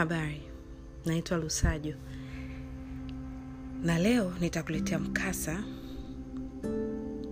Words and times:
Habari, 0.00 0.42
naitwa 1.06 1.36
Lusajo 1.38 1.94
na 3.82 3.98
leo 3.98 4.32
nitakuletea 4.40 4.98
mkasa 4.98 5.64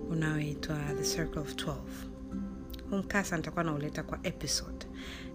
unaoitwa 0.09 0.75
The 0.97 1.03
Circle 1.15 1.39
of 1.41 1.53
12. 1.55 1.75
Huu 2.89 2.97
mkasa 2.97 3.37
nitakuwa 3.37 3.63
nauleta 3.63 4.03
kwa 4.03 4.19
episode, 4.23 4.85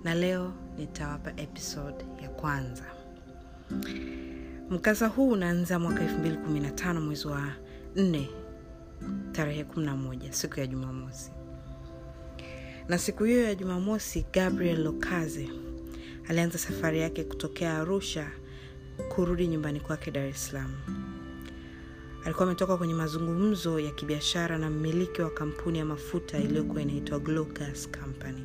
na 0.05 0.15
leo 0.15 0.53
nitawapa 0.79 1.33
episode 1.37 2.05
ya 2.23 2.29
kwanza. 2.29 2.85
Mkasa 4.71 5.07
huu 5.07 5.29
unaanza 5.31 5.79
mwaka 5.79 6.05
2015 6.05 7.01
mwezi 7.01 7.27
wa 7.27 7.53
4 7.97 8.27
tarehe 9.33 9.63
11 9.63 10.33
siku 10.33 10.61
ya 10.61 10.67
Jumamosi, 10.67 11.31
na 12.89 12.99
siku 12.99 13.25
hiyo 13.25 13.43
ya 13.45 13.55
Jumamosi 13.55 14.27
Gabriel 14.33 14.83
Lokaze 14.83 15.51
alianza 16.29 16.59
safari 16.59 17.01
yake 17.01 17.25
kutokea 17.25 17.79
Arusha 17.79 18.31
kurudi 19.09 19.47
nyumbani 19.47 19.81
kwake 19.81 20.11
Dar 20.11 20.27
es 20.27 20.47
Salaam. 20.47 20.73
Alikuwa 22.25 22.47
ametoka 22.47 22.77
kwenye 22.77 22.95
mazungumzo 22.95 23.81
ya 23.81 23.91
kibiashara 23.91 24.59
na 24.59 24.71
mmiliki 24.71 25.23
wa 25.23 25.31
kampuni 25.31 25.79
ya 25.79 25.85
mafuta 25.85 26.39
iliyokuwa 26.39 26.83
inaitwa 26.83 27.19
glogas 27.19 27.89
Company. 27.91 28.43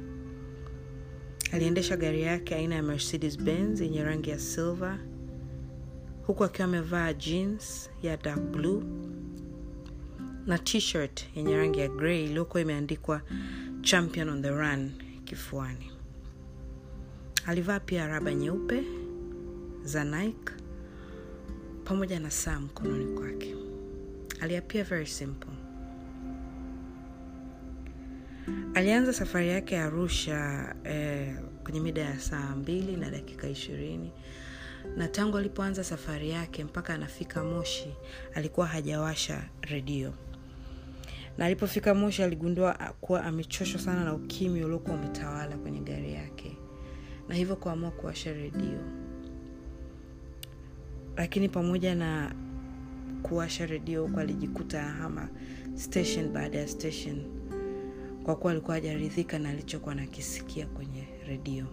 Aliendesha 1.51 1.97
gari 1.97 2.21
yake 2.21 2.55
aina 2.55 2.75
ya 2.75 2.83
Mercedes 2.83 3.37
Benz 3.39 3.81
yenye 3.81 4.03
rangi 4.03 4.29
ya 4.29 4.39
silver 4.39 4.99
huku 6.27 6.43
akiwa 6.43 6.67
amevaa 6.67 7.13
jeans 7.13 7.89
ya 8.03 8.17
dark 8.17 8.39
blue 8.41 8.83
na 10.45 10.57
t-shirt 10.57 11.25
yenye 11.35 11.57
rangi 11.57 11.79
ya 11.79 11.87
grey 11.87 12.23
iliyokuwa 12.25 12.61
imeandikwa 12.61 13.21
Champion 13.81 14.29
on 14.29 14.41
the 14.41 14.49
Run 14.49 14.91
kifuani. 15.25 15.91
Alivaa 17.49 17.79
pia 17.79 18.07
raba 18.07 18.33
nyeupe 18.33 18.83
za 19.83 20.03
Nike 20.03 20.53
pamoja 21.83 22.19
na 22.19 22.31
saa 22.31 22.59
mkononi 22.59 23.05
kwake. 23.17 23.55
Aliapia 24.41 24.83
very 24.83 25.05
simple. 25.07 25.51
Alianza 28.73 29.13
safari 29.13 29.49
yake 29.49 29.75
ya 29.75 29.85
Arusha 29.85 30.75
eh, 30.83 31.35
kwenye 31.63 31.79
mida 31.79 32.01
ya 32.01 32.19
saa 32.19 32.55
mbili 32.55 32.95
na 32.97 33.09
dakika 33.09 33.47
ishirini 33.49 34.11
na 34.97 35.07
tangu 35.07 35.37
alipoanza 35.37 35.83
safari 35.83 36.29
yake 36.29 36.63
mpaka 36.63 36.93
anafika 36.93 37.43
Moshi 37.43 37.93
alikuwa 38.33 38.67
hajawasha 38.67 39.43
redio, 39.61 40.13
na 41.37 41.45
alipofika 41.45 41.93
Moshi 41.95 42.23
aligundua 42.23 42.73
kuwa 43.01 43.23
amechoshwa 43.23 43.79
sana 43.81 44.03
na 44.05 44.13
ukimya 44.13 44.65
uliokuwa 44.65 44.95
umetawala 44.97 45.57
kwenye 45.57 45.79
gari 45.79 46.13
yake, 46.13 46.57
na 47.29 47.35
hivyo 47.35 47.55
kuamua 47.55 47.91
kuwasha 47.91 48.33
redio. 48.33 48.79
Lakini 51.17 51.49
pamoja 51.49 51.95
na 51.95 52.35
kuwasha 53.23 53.65
redio 53.65 54.03
huku 54.05 54.19
alijikuta 54.19 54.81
hama 54.83 55.29
station 55.75 56.29
baada 56.29 56.57
ya 56.57 56.67
station, 56.67 57.23
kwa 58.23 58.35
kuwa 58.35 58.51
alikuwa 58.51 58.75
hajaridhika 58.75 59.39
na 59.39 59.49
alichokuwa 59.49 59.95
nakisikia 59.95 60.65
kwenye 60.67 61.07
redio. 61.27 61.65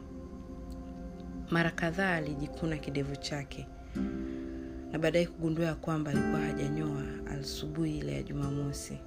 Mara 1.51 1.71
kadhaa 1.71 2.15
alijikuna 2.15 2.77
kidevu 2.79 3.17
chake 3.17 3.67
na 4.93 4.99
baadaye 4.99 5.27
kugundua 5.27 5.65
ya 5.67 5.75
kwamba 5.75 6.11
alikuwa 6.11 6.41
hajanyoa 6.41 7.03
asubuhi 7.41 7.99
ile 7.99 8.13
ya 8.13 8.23
Jumamosi. 8.23 8.99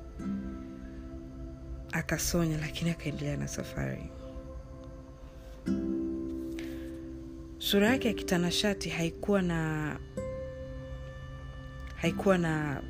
Akasonya, 1.92 2.58
lakini 2.58 2.92
akaendelea 2.92 3.38
na 3.38 3.48
safari. 3.48 4.12
Sura 7.60 7.88
yake 7.90 8.08
ya 8.08 8.14
kitanashati 8.14 8.90
haikuwa 8.90 9.42
na 9.42 9.96
haikuwa 11.96 12.38
na 12.38 12.82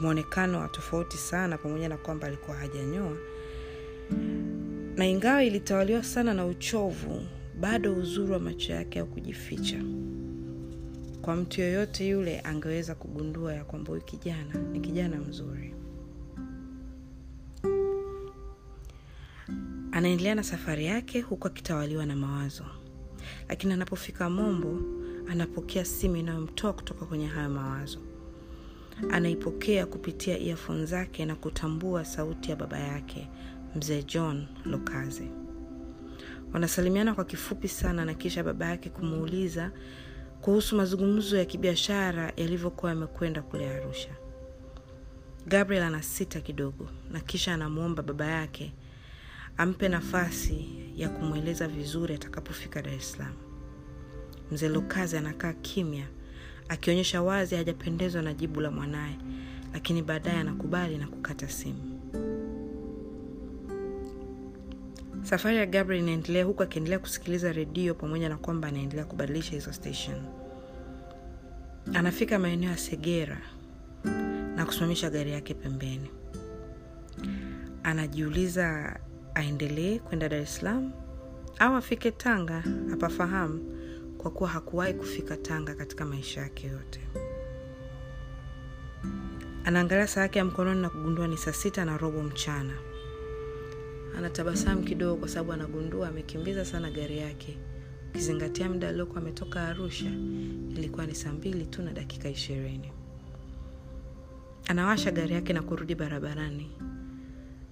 mwonekano 0.00 0.60
wa 0.60 0.68
tofauti 0.68 1.16
sana, 1.16 1.58
pamoja 1.58 1.88
na 1.88 1.96
kwamba 1.96 2.26
alikuwa 2.26 2.56
hajanyoa, 2.56 3.16
na 4.96 5.06
ingawa 5.06 5.44
ilitawaliwa 5.44 6.02
sana 6.04 6.34
na 6.34 6.46
uchovu, 6.46 7.22
bado 7.60 7.94
uzuri 7.94 8.32
wa 8.32 8.38
macho 8.38 8.72
yake 8.72 8.98
haukujificha. 8.98 9.82
Kwa 11.22 11.36
mtu 11.36 11.60
yoyote 11.60 12.08
yule 12.08 12.40
angeweza 12.40 12.94
kugundua 12.94 13.54
ya 13.54 13.64
kwamba 13.64 13.88
huyu 13.90 14.02
kijana 14.04 14.54
ni 14.72 14.80
kijana 14.80 15.16
mzuri. 15.16 15.74
Anaendelea 19.92 20.34
na 20.34 20.42
safari 20.42 20.84
yake 20.86 21.20
huku 21.20 21.46
akitawaliwa 21.46 22.06
na 22.06 22.16
mawazo, 22.16 22.64
lakini 23.48 23.72
anapofika 23.72 24.30
Mombo 24.30 24.80
anapokea 25.30 25.84
simu 25.84 26.16
inayomtoa 26.16 26.72
kutoka 26.72 27.06
kwenye 27.06 27.26
hayo 27.26 27.48
mawazo. 27.50 27.98
Anaipokea 29.10 29.86
kupitia 29.86 30.38
earphone 30.38 30.86
zake 30.86 31.26
na 31.26 31.34
kutambua 31.34 32.04
sauti 32.04 32.50
ya 32.50 32.56
baba 32.56 32.78
yake 32.78 33.28
mzee 33.76 34.02
John 34.02 34.46
Lokaze. 34.64 35.28
Wanasalimiana 36.52 37.14
kwa 37.14 37.24
kifupi 37.24 37.68
sana, 37.68 38.04
na 38.04 38.14
kisha 38.14 38.44
baba 38.44 38.66
yake 38.66 38.90
kumuuliza 38.90 39.70
kuhusu 40.40 40.76
mazungumzo 40.76 41.36
ya 41.38 41.44
kibiashara 41.44 42.32
yalivyokuwa 42.36 42.90
yamekwenda 42.92 43.42
kule 43.42 43.68
Arusha. 43.70 44.10
Gabriel 45.46 45.82
anasita 45.82 46.40
kidogo, 46.40 46.88
na 47.12 47.20
kisha 47.20 47.54
anamwomba 47.54 48.02
baba 48.02 48.26
yake 48.26 48.72
ampe 49.56 49.88
nafasi 49.88 50.68
ya 50.96 51.08
kumweleza 51.08 51.68
vizuri 51.68 52.14
atakapofika 52.14 52.82
Dar 52.82 52.94
es 52.94 53.12
Salaam. 53.12 53.32
Mzee 54.52 54.68
lukazi 54.68 55.16
anakaa 55.16 55.52
kimya, 55.52 56.06
akionyesha 56.68 57.22
wazi 57.22 57.54
hajapendezwa 57.54 58.22
na 58.22 58.34
jibu 58.34 58.60
la 58.60 58.70
mwanaye, 58.70 59.16
lakini 59.72 60.02
baadaye 60.02 60.38
anakubali 60.38 60.98
na 60.98 61.06
kukata 61.06 61.48
simu. 61.48 62.00
Safari 65.22 65.56
ya 65.56 65.66
Gabriel 65.66 66.02
inaendelea 66.02 66.44
huku 66.44 66.62
akiendelea 66.62 66.98
kusikiliza 66.98 67.52
redio 67.52 67.94
pamoja 67.94 68.28
na 68.28 68.36
kwamba 68.36 68.68
anaendelea 68.68 69.04
kubadilisha 69.04 69.52
hizo 69.52 69.72
station. 69.72 70.16
Anafika 71.94 72.38
maeneo 72.38 72.70
ya 72.70 72.76
Segera 72.76 73.40
na 74.56 74.66
kusimamisha 74.66 75.10
gari 75.10 75.32
yake 75.32 75.54
pembeni. 75.54 76.10
Anajiuliza 77.82 78.96
aendelee 79.34 79.98
kwenda 79.98 80.28
Dar 80.28 80.40
es 80.40 80.56
Salaam 80.56 80.92
au 81.58 81.74
afike 81.76 82.10
Tanga. 82.10 82.64
apafahamu 82.92 83.60
kwa 84.18 84.30
kuwa 84.30 84.48
hakuwahi 84.48 84.94
kufika 84.94 85.36
Tanga 85.36 85.74
katika 85.74 86.04
maisha 86.04 86.40
yake 86.40 86.66
yote. 86.66 87.00
Anaangalia 89.64 90.06
saa 90.06 90.20
yake 90.20 90.38
ya 90.38 90.44
mkononi 90.44 90.82
na 90.82 90.90
kugundua 90.90 91.26
ni 91.28 91.36
saa 91.36 91.52
sita 91.52 91.84
na 91.84 91.96
robo 91.98 92.22
mchana. 92.22 92.72
Anatabasamu 94.18 94.82
kidogo 94.82 95.16
kwa 95.16 95.28
sababu 95.28 95.52
anagundua 95.52 96.08
amekimbiza 96.08 96.64
sana 96.64 96.90
gari 96.90 97.18
yake, 97.18 97.58
ukizingatia 98.10 98.68
muda 98.68 98.88
aliokuwa 98.88 99.20
ametoka 99.20 99.62
Arusha 99.68 100.10
ilikuwa 100.76 101.06
ni 101.06 101.14
saa 101.14 101.32
mbili 101.32 101.66
tu 101.66 101.82
na 101.82 101.92
dakika 101.92 102.28
ishirini. 102.28 102.92
Anawasha 104.68 105.10
gari 105.10 105.34
yake 105.34 105.52
na 105.52 105.62
kurudi 105.62 105.94
barabarani 105.94 106.70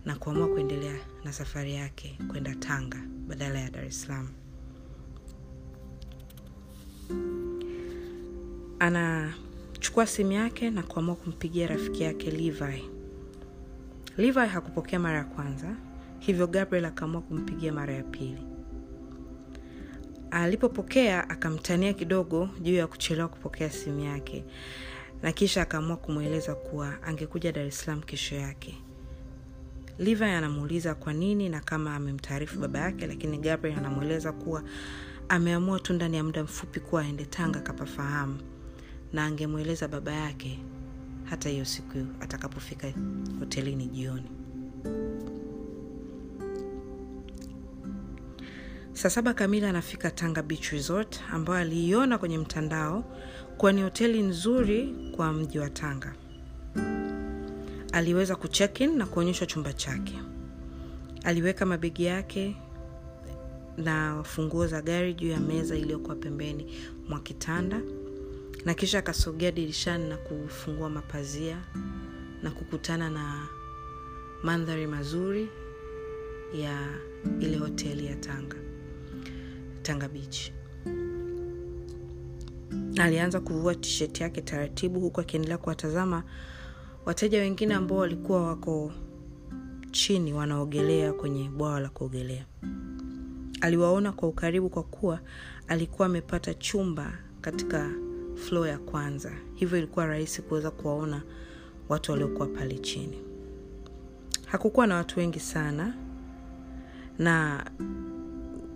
na 0.04 0.16
kuamua 0.16 0.48
kuendelea 0.48 0.96
na 1.24 1.32
safari 1.32 1.74
yake 1.74 2.18
kwenda 2.28 2.54
Tanga 2.54 2.98
badala 3.28 3.58
ya 3.60 3.70
Dar 3.70 3.84
es 3.84 4.02
Salaam. 4.02 4.28
Anachukua 8.78 10.06
simu 10.06 10.32
yake 10.32 10.70
na 10.70 10.82
kuamua 10.82 11.14
kumpigia 11.14 11.66
rafiki 11.66 12.02
yake 12.02 12.30
Levi. 12.30 12.84
Levi 14.16 14.38
hakupokea 14.40 14.98
mara 14.98 15.18
ya 15.18 15.24
kwanza, 15.24 15.76
hivyo 16.18 16.46
Gabriel 16.46 16.84
akaamua 16.84 17.20
kumpigia 17.20 17.72
mara 17.72 17.94
ya 17.94 18.02
pili. 18.02 18.42
Alipopokea 20.30 21.30
akamtania 21.30 21.92
kidogo 21.92 22.48
juu 22.60 22.74
ya 22.74 22.86
kuchelewa 22.86 23.28
kupokea 23.28 23.70
simu 23.70 24.00
yake, 24.00 24.44
na 25.22 25.32
kisha 25.32 25.62
akaamua 25.62 25.96
kumweleza 25.96 26.54
kuwa 26.54 27.02
angekuja 27.02 27.52
Dar 27.52 27.66
es 27.66 27.78
Salaam 27.80 28.02
kesho 28.02 28.34
yake. 28.36 28.78
Levi 29.98 30.24
anamuuliza 30.24 30.94
kwa 30.94 31.12
nini 31.12 31.48
na 31.48 31.60
kama 31.60 31.94
amemtaarifu 31.96 32.58
baba 32.60 32.78
yake, 32.78 33.06
lakini 33.06 33.38
Gabriel 33.38 33.78
anamweleza 33.78 34.32
kuwa 34.32 34.62
ameamua 35.28 35.80
tu 35.80 35.92
ndani 35.92 36.16
ya 36.16 36.24
muda 36.24 36.44
mfupi 36.44 36.80
kuwa 36.80 37.02
aende 37.02 37.24
Tanga 37.24 37.60
kapafahamu, 37.60 38.38
na 39.12 39.24
angemweleza 39.24 39.88
baba 39.88 40.12
yake 40.12 40.58
hata 41.24 41.48
hiyo 41.48 41.64
siku 41.64 41.98
atakapofika 42.20 42.92
hotelini 43.38 43.86
jioni. 43.86 44.30
Saa 48.92 49.10
saba 49.10 49.34
kamili 49.34 49.66
anafika 49.66 50.10
Tanga 50.10 50.42
Beach 50.42 50.70
Resort 50.72 51.20
ambayo 51.32 51.58
aliiona 51.58 52.18
kwenye 52.18 52.38
mtandao 52.38 53.04
kuwa 53.56 53.72
ni 53.72 53.82
hoteli 53.82 54.22
nzuri 54.22 54.94
kwa 55.16 55.32
mji 55.32 55.58
wa 55.58 55.70
Tanga. 55.70 56.14
Aliweza 57.92 58.36
kucheck 58.36 58.80
na 58.80 59.06
kuonyeshwa 59.06 59.46
chumba 59.46 59.72
chake. 59.72 60.18
Aliweka 61.24 61.66
mabegi 61.66 62.04
yake 62.04 62.56
na 63.76 64.22
funguo 64.24 64.66
za 64.66 64.82
gari 64.82 65.14
juu 65.14 65.28
ya 65.28 65.40
meza 65.40 65.76
iliyokuwa 65.76 66.16
pembeni 66.16 66.74
mwa 67.08 67.20
kitanda 67.20 67.80
na 68.64 68.74
kisha 68.74 68.98
akasogea 68.98 69.50
dirishani 69.50 70.08
na 70.08 70.16
kufungua 70.16 70.90
mapazia 70.90 71.58
na 72.42 72.50
kukutana 72.50 73.10
na 73.10 73.46
mandhari 74.42 74.86
mazuri 74.86 75.48
ya 76.54 76.88
ile 77.40 77.56
hoteli 77.56 78.06
ya 78.06 78.16
tanga 78.16 78.56
tanga 79.82 80.08
bichi 80.08 80.52
alianza 83.00 83.40
kuvua 83.40 83.74
tisheti 83.74 84.22
yake 84.22 84.40
taratibu 84.40 85.00
huku 85.00 85.20
akiendelea 85.20 85.58
kuwatazama 85.58 86.22
wateja 87.04 87.38
wengine 87.40 87.74
ambao 87.74 87.98
walikuwa 87.98 88.46
wako 88.46 88.92
chini 89.90 90.32
wanaogelea 90.32 91.12
kwenye 91.12 91.48
bwawa 91.48 91.80
la 91.80 91.88
kuogelea. 91.88 92.46
Aliwaona 93.60 94.12
kwa 94.12 94.28
ukaribu 94.28 94.68
kwa 94.68 94.82
kuwa 94.82 95.20
alikuwa 95.68 96.06
amepata 96.06 96.54
chumba 96.54 97.12
katika 97.40 97.90
flo 98.34 98.66
ya 98.66 98.78
kwanza. 98.78 99.32
Hivyo 99.54 99.78
ilikuwa 99.78 100.06
rahisi 100.06 100.42
kuweza 100.42 100.70
kuwaona 100.70 101.22
watu 101.88 102.12
waliokuwa 102.12 102.46
pale 102.48 102.78
chini. 102.78 103.18
Hakukuwa 104.46 104.86
na 104.86 104.94
watu 104.94 105.18
wengi 105.20 105.40
sana 105.40 105.94
na 107.18 107.64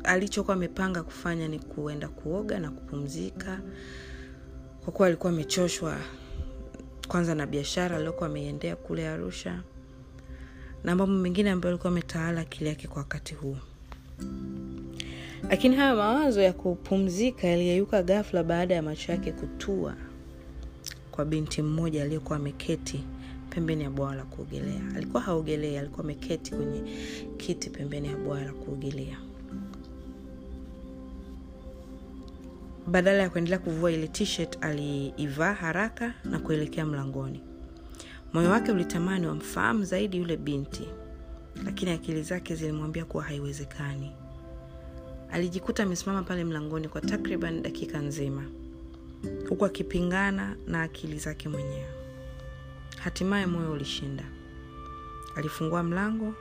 alichokuwa 0.05 0.56
amepanga 0.56 1.02
kufanya 1.02 1.49
ni 1.49 1.58
kuenda 1.58 2.08
kuoga 2.08 2.58
na 2.61 2.70
kupumzika. 2.70 3.61
Kwa 4.84 4.93
kuwa 4.93 5.08
alikuwa 5.08 5.32
amechoshwa 5.32 5.96
kwanza 7.08 7.35
na 7.35 7.47
biashara 7.47 7.97
aliokuwa 7.97 8.29
ameiendea 8.29 8.76
kule 8.76 9.08
arusha 9.08 9.62
na 10.85 10.97
mambo 10.97 11.14
mengine 11.19 11.50
ambayo 11.50 11.75
alikuwa 11.75 11.93
ametawala 11.93 12.41
akili 12.41 12.69
yake 12.69 12.88
kwa 12.88 12.99
wakati 12.99 13.35
huo. 13.35 13.56
Lakini 15.50 15.76
haya 15.76 15.94
mawazo 15.94 16.43
ya 16.43 16.53
kupumzika 16.53 17.47
yaliyeyuka 17.49 18.03
ghafla 18.03 18.43
baada 18.43 18.75
ya 18.75 18.82
macho 18.82 19.12
yake 19.12 19.32
kutua 19.32 19.94
kwa 21.11 21.25
binti 21.25 21.62
mmoja 21.62 22.03
aliyekuwa 22.03 22.38
ameketi 22.38 23.00
pembeni 23.50 23.82
ya 23.85 23.91
bwawa 23.91 24.14
la 24.14 24.23
kuogelea. 24.25 24.81
Alikuwa 24.97 25.23
haogelei 25.23 25.76
alikuwa 25.79 26.05
ameketi 26.05 26.50
kwenye 26.55 26.82
kiti 27.37 27.70
pembeni 27.70 28.09
ya 28.09 28.17
bwawa 28.17 28.41
la 28.41 28.52
kuogelea 28.52 29.17
badala 32.87 33.23
ya 33.23 33.31
kuendelea 33.31 33.59
kuvua 33.59 33.93
ile 33.93 34.09
t-shirt 34.09 34.59
aliivaa 34.65 35.53
haraka 35.55 36.15
na 36.25 36.38
kuelekea 36.38 36.87
mlangoni. 36.87 37.41
Moyo 38.33 38.50
wake 38.50 38.73
ulitamani 38.73 39.27
wamfahamu 39.27 39.85
zaidi 39.85 40.17
yule 40.17 40.37
binti 40.37 40.88
lakini 41.65 41.91
akili 41.91 42.23
zake 42.23 42.55
zilimwambia 42.55 43.05
kuwa 43.05 43.25
haiwezekani. 43.25 44.12
Alijikuta 45.31 45.83
amesimama 45.83 46.23
pale 46.23 46.44
mlangoni 46.44 46.88
kwa 46.88 47.00
takriban 47.00 47.62
dakika 47.62 47.99
nzima 47.99 48.44
huku 49.49 49.65
akipingana 49.65 50.56
na 50.67 50.83
akili 50.83 51.19
zake 51.19 51.49
mwenyewe. 51.49 51.87
Hatimaye 52.99 53.47
moyo 53.47 53.73
ulishinda. 53.73 54.25
Alifungua 55.37 55.83
mlango 55.83 56.35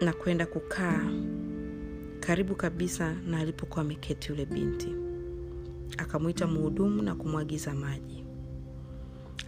na 0.00 0.12
kwenda 0.12 0.46
kukaa 0.46 1.00
karibu 2.26 2.54
kabisa 2.54 3.14
na 3.14 3.38
alipokuwa 3.38 3.80
ameketi 3.80 4.28
yule 4.28 4.46
binti. 4.46 4.88
Akamwita 5.98 6.46
mhudumu 6.46 7.02
na 7.02 7.14
kumwagiza 7.14 7.74
maji. 7.74 8.24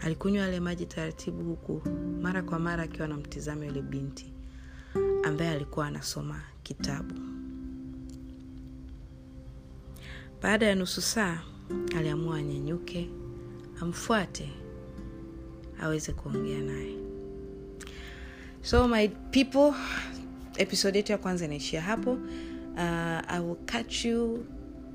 Alikunywa 0.03 0.45
yale 0.45 0.61
maji 0.61 0.87
taratibu 0.87 1.45
huku 1.45 1.83
mara 2.23 2.43
kwa 2.43 2.59
mara 2.59 2.83
akiwa 2.83 3.05
anamtizama 3.05 3.65
yule 3.67 3.83
binti 3.83 4.33
ambaye 5.25 5.51
alikuwa 5.51 5.87
anasoma 5.87 6.41
kitabu. 6.63 7.15
Baada 10.43 10.67
ya 10.67 10.75
nusu 10.75 11.01
saa 11.03 11.41
aliamua 11.97 12.37
anyanyuke 12.39 13.11
amfuate 13.81 14.49
aweze 15.81 16.13
kuongea 16.13 16.61
naye. 16.63 16.97
So 18.63 18.89
my 18.89 19.09
people 19.09 19.73
episode 20.57 20.99
yetu 20.99 21.13
ya 21.13 21.19
kwanza 21.19 21.45
inaishia 21.45 21.83
hapo 21.83 22.19
uh, 22.77 23.23
i 23.29 23.41
will 23.41 23.59
catch 23.67 24.05
you 24.05 24.47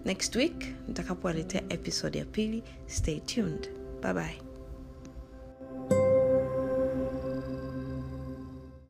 next 0.05 0.35
week. 0.35 0.73
Nitakapowaletea 0.87 1.61
episode 1.69 2.19
ya 2.19 2.25
pili. 2.25 2.63
Stay 2.87 3.19
tuned. 3.19 3.69
Bye 4.01 4.13
bye 4.13 4.50